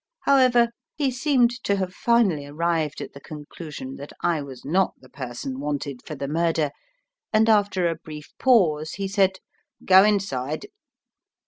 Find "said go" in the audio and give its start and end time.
9.07-10.03